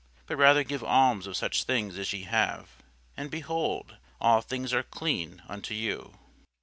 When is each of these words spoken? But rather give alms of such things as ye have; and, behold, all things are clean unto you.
But 0.25 0.37
rather 0.37 0.63
give 0.63 0.83
alms 0.83 1.27
of 1.27 1.37
such 1.37 1.63
things 1.63 1.95
as 1.99 2.11
ye 2.11 2.23
have; 2.23 2.77
and, 3.15 3.29
behold, 3.29 3.97
all 4.19 4.41
things 4.41 4.73
are 4.73 4.81
clean 4.81 5.43
unto 5.47 5.75
you. 5.75 6.17